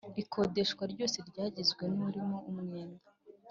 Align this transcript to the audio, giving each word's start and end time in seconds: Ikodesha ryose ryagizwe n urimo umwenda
Ikodesha 0.21 0.83
ryose 0.91 1.17
ryagizwe 1.29 1.83
n 1.93 1.97
urimo 2.07 2.37
umwenda 2.49 3.05